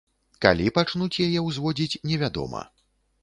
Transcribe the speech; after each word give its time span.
Калі 0.43 0.69
пачнуць 0.77 1.21
яе 1.27 1.39
ўзводзіць, 1.49 1.99
невядома. 2.13 2.65